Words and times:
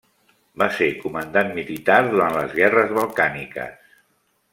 Va 0.59 0.67
ser 0.77 0.85
comandant 1.01 1.51
militar 1.57 1.97
durant 2.07 2.33
les 2.39 2.55
Guerres 2.61 2.95
Balcàniques. 2.99 3.93